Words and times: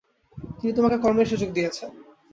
তিনি 0.57 0.71
তোমাকে 0.73 0.97
কর্মের 0.97 1.27
সুযোগ 1.27 1.49
দিয়াছেন। 1.53 1.89